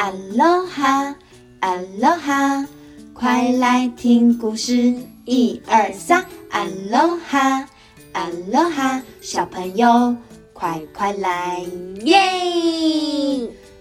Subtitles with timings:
[0.00, 1.14] 阿罗哈，
[1.60, 2.66] 阿罗哈，
[3.12, 4.94] 快来听故事，
[5.26, 7.68] 一二三，阿罗哈，
[8.14, 10.16] 阿罗哈，小朋友
[10.54, 11.60] 快快来
[12.06, 12.16] 耶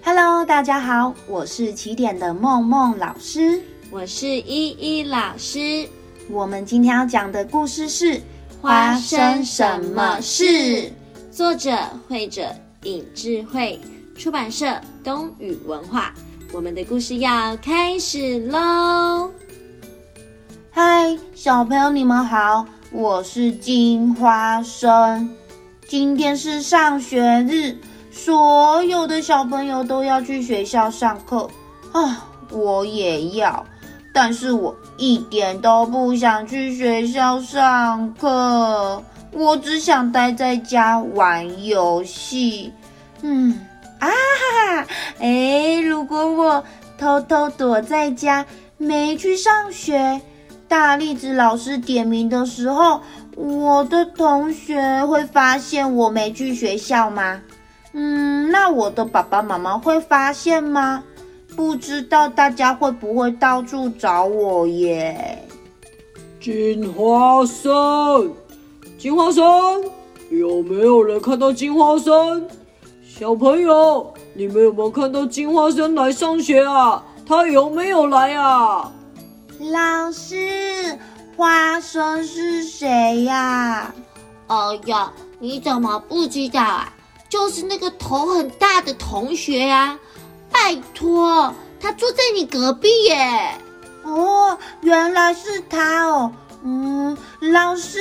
[0.04, 5.88] ！Hello，大家好，我是起点的梦梦老师，我是依依老师。
[6.30, 8.22] 我们今天要讲的故事是
[8.62, 10.92] 发生什么事？
[11.32, 11.78] 作者
[12.10, 13.80] 绘者尹智慧。
[14.18, 14.76] 出版社
[15.10, 16.14] 东宇文化，
[16.54, 19.32] 我们的故事要开始喽！
[20.70, 25.28] 嗨，小朋友，你们好，我是金花生。
[25.88, 27.76] 今天是上学日，
[28.12, 31.50] 所有的小朋友都要去学校上课
[31.92, 33.66] 啊，我也要，
[34.14, 42.72] 但是我一点都不想去学校上课，我只想待在家玩游戏。
[43.24, 43.60] 嗯。
[44.00, 44.88] 啊哈哈！
[45.20, 46.64] 哎，如果我
[46.98, 48.46] 偷偷躲在家，
[48.78, 50.22] 没去上学，
[50.68, 53.02] 大栗子老师点名的时候，
[53.36, 57.42] 我的同学会发现我没去学校吗？
[57.94, 61.04] 嗯，那我的爸爸妈妈会发现吗？
[61.56, 65.44] 不知道大家会不会到处找我耶？
[66.40, 68.34] 金花生，
[68.98, 69.44] 金花生，
[70.30, 72.48] 有没有人看到金花生？
[73.10, 77.04] 小朋友，你们有没有看到金花生来上学啊？
[77.28, 78.92] 他有没有来啊？
[79.60, 80.96] 老师，
[81.36, 83.92] 花生是谁呀？
[84.46, 86.94] 哎呀，你怎么不知道啊？
[87.28, 89.98] 就是那个头很大的同学呀！
[90.52, 93.56] 拜托，他坐在你隔壁耶。
[94.04, 96.32] 哦，原来是他哦。
[96.64, 98.00] 嗯，老师。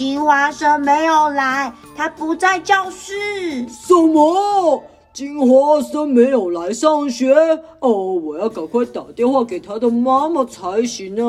[0.00, 3.68] 金花生没有来，他不在教室。
[3.68, 4.82] 什么？
[5.12, 7.34] 金花生没有来上学？
[7.80, 11.22] 哦，我要赶快打电话给他的妈妈才行呢。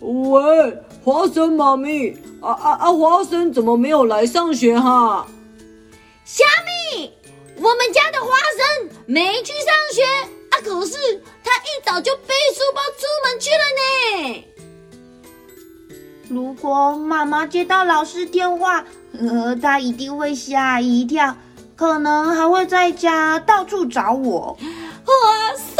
[0.00, 2.10] 喂，花生妈咪，
[2.42, 2.92] 啊啊啊！
[2.92, 5.26] 花生怎么没有来上学哈？
[6.26, 6.44] 虾
[6.92, 7.10] 米，
[7.56, 10.02] 我们家的花生没去上学
[10.50, 13.64] 啊，可是他一早就背书包出门去了
[14.28, 14.44] 呢。
[16.30, 18.84] 如果妈妈接到老师电话，
[19.18, 21.36] 呃，她一定会吓一跳，
[21.74, 24.56] 可能还会在家到处找我。
[25.04, 25.12] 花
[25.56, 25.74] 生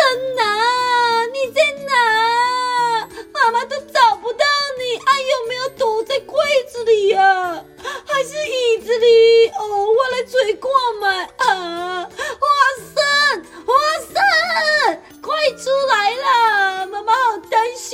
[0.45, 3.09] 啊，你在哪？
[3.33, 4.45] 妈妈都找不到
[4.77, 6.37] 你，啊，有没有躲在柜
[6.69, 7.65] 子里呀？
[8.05, 9.47] 还是椅子里？
[9.51, 10.69] 哦，我来追过
[11.01, 11.07] 嘛
[11.37, 12.09] 啊！
[12.41, 12.47] 花
[12.83, 13.73] 生，花
[14.03, 16.87] 生，快出来啦！
[16.87, 17.90] 妈妈好担心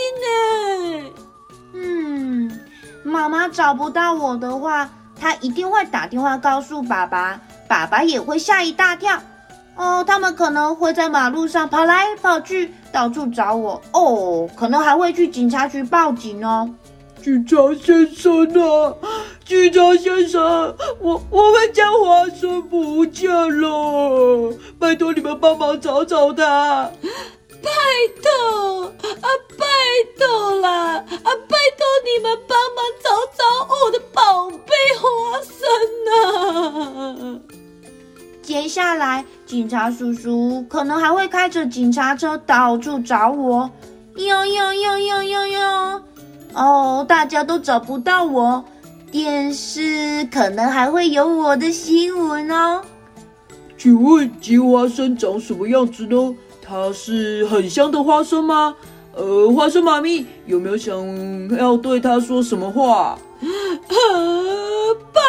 [3.07, 9.17] 妈妈找不到我的话，她一定会打电话告诉爸爸，爸爸也会吓一大跳。
[9.77, 13.81] 哦，他们可能会在马路上跑来跑去，到处找我。
[13.93, 16.69] 哦，可能还会去警察局报警哦。
[17.23, 18.95] 警察先生啊，
[19.45, 23.31] 警察先生，我我们家华生不见
[23.61, 26.91] 了，拜托你们帮忙找找他。
[27.63, 27.71] 拜
[28.23, 29.29] 托啊，
[29.59, 29.67] 拜
[30.19, 31.66] 托啦啊，拜托
[32.07, 35.07] 你们帮忙找找我的宝贝花
[35.43, 35.59] 生
[37.35, 37.41] 啊！
[38.41, 43.69] 接下来，警察叔叔可能还会开着警察车到处找我。
[44.15, 46.03] 哟哟哟哟哟哟！
[46.55, 48.65] 哦，大家都找不到我，
[49.11, 52.83] 电视可能还会有我的新闻哦。
[53.77, 56.37] 请问金花生长什么样子呢？
[56.63, 58.77] 它是很香的花生吗？
[59.17, 60.95] 呃，花生妈咪有没有想
[61.57, 63.19] 要对他说什么话？
[63.41, 63.97] 啊，
[65.11, 65.21] 拜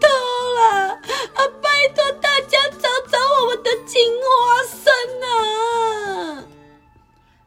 [0.00, 0.08] 托
[0.56, 4.28] 了，啊，拜托大家找找我们的金花
[4.66, 4.90] 生
[5.22, 6.44] 啊！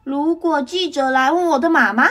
[0.02, 2.08] 如果记者来问我的妈妈，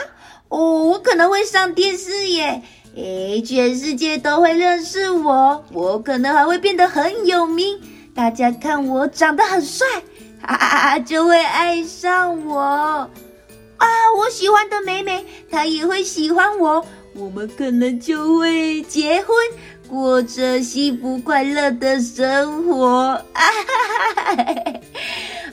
[0.48, 2.62] 哦，我可能会上电视耶，
[2.94, 7.80] 诶，全世界都会认识我，我可能还会变得很有名，
[8.14, 9.84] 大家看我长得很帅。
[10.42, 13.08] 啊，就会爱上我
[13.82, 14.12] 啊！
[14.16, 19.34] 我喜欢的妹妹，她也会喜欢我，我们可能就会结婚，
[19.88, 23.20] 过着幸福快乐的生活。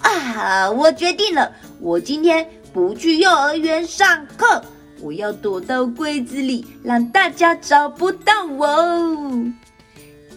[0.02, 0.70] 啊！
[0.70, 4.64] 我决定了，我今天不去幼儿园上课，
[5.02, 8.68] 我要躲到柜子里，让大家找不到我。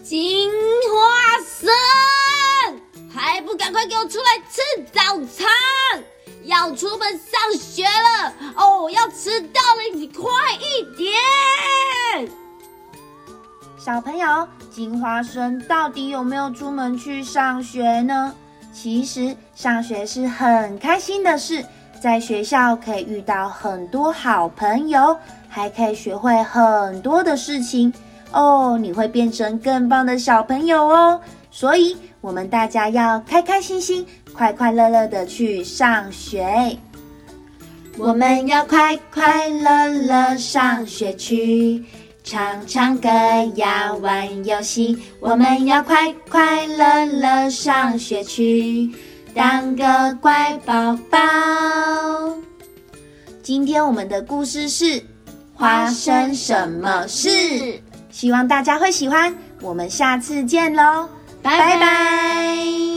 [0.03, 1.69] 金花生。
[3.57, 5.47] 赶快给我出来吃早餐！
[6.45, 10.25] 要出门上学了哦，要迟到了，你快
[10.59, 12.29] 一点！
[13.77, 18.33] 小朋友，金花生到底有没有出门去上学呢？
[18.73, 21.63] 其实上学是很开心的事，
[22.01, 25.15] 在学校可以遇到很多好朋友，
[25.47, 27.93] 还可以学会很多的事情
[28.31, 28.77] 哦。
[28.77, 31.21] 你会变成更棒的小朋友哦。
[31.51, 36.77] 所以，我们大家要开开心心、快快乐乐的去上学。
[37.97, 41.83] 我们要快快乐乐上学去。
[42.23, 43.09] 唱唱歌
[43.55, 48.89] 呀，玩游戏，我们要快快乐乐上学去，
[49.33, 51.19] 当个乖宝宝。
[53.41, 55.03] 今天我们的故事是
[55.57, 57.29] 发生什么事？
[58.09, 59.35] 希望大家会喜欢。
[59.59, 61.09] 我们下次见喽，
[61.43, 62.92] 拜拜。